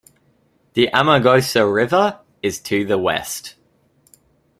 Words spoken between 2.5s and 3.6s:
to the west.